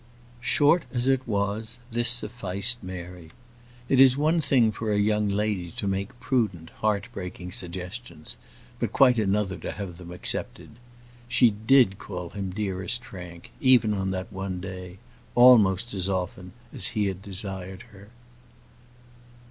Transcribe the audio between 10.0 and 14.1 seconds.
accepted. She did call him dearest Frank, even on